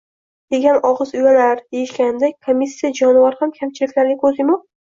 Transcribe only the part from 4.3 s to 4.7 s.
yumib